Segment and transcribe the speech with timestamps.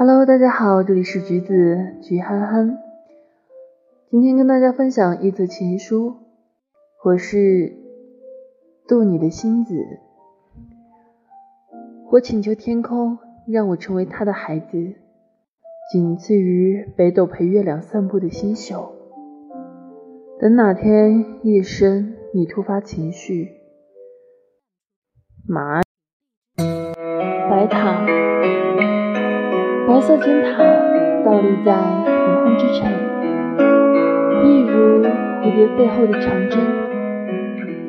[0.00, 2.78] Hello，大家好，这里是橘子橘憨憨。
[4.08, 6.18] 今天跟大家分享一则情书，
[7.04, 7.74] 我是
[8.86, 9.74] 渡你的星子。
[12.12, 14.94] 我请求天空让我成为他的孩子，
[15.92, 18.92] 仅次于北斗陪月亮散步的星宿。
[20.38, 23.48] 等哪天夜深，你突发情绪，
[25.48, 25.82] 马
[26.56, 28.06] 白塔，
[29.98, 30.62] 白色尖塔
[31.24, 32.88] 倒立在黄昏之城，
[34.44, 36.60] 一如蝴蝶背后的长针，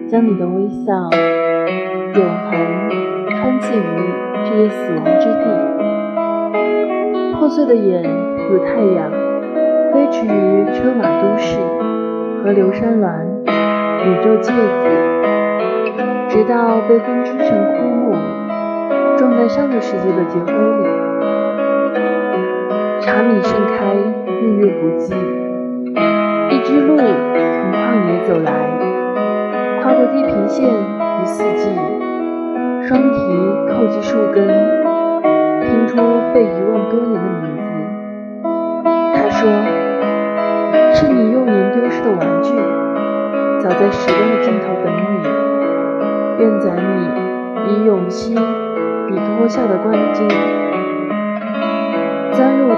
[0.07, 0.91] 将你的微笑
[2.16, 2.52] 永恒
[3.30, 3.83] 穿进于
[4.43, 5.43] 这些死亡之地。
[7.38, 8.02] 破碎的眼
[8.49, 9.11] 如太阳，
[9.94, 11.59] 飞驰于车马都市。
[12.44, 13.07] 和流山峦、
[13.45, 14.89] 宇宙芥子，
[16.27, 18.16] 直到被分支成枯木，
[19.16, 21.08] 种在上个世纪的结婚里。
[23.09, 23.95] 茶米盛开，
[24.39, 25.15] 日月不济。
[26.52, 27.03] 一只鹿从
[27.73, 28.53] 旷野走来，
[29.81, 31.71] 跨过地平线与四季，
[32.88, 33.17] 双蹄
[33.67, 34.45] 叩击树根，
[35.63, 35.95] 拼出
[36.35, 38.45] 被遗忘多年的名字。
[39.16, 39.49] 他说。
[40.94, 42.53] 是你幼年丢失的玩具，
[43.59, 46.44] 早在时光的尽头等你。
[46.44, 48.35] 愿载你以永息以
[49.16, 50.27] 脱下的冠巾，
[52.33, 52.69] 钻入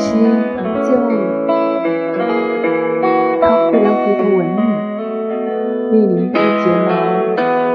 [0.00, 1.14] 呼吸不见忘你。
[3.38, 6.88] 他忽然回头吻你，你凌乱的睫毛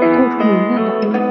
[0.02, 1.25] 透出明亮的光。